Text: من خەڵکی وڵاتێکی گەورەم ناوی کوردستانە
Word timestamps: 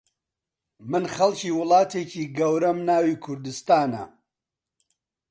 من 0.89 1.03
خەڵکی 1.13 1.51
وڵاتێکی 1.59 2.23
گەورەم 2.37 2.77
ناوی 2.89 3.19
کوردستانە 3.25 4.03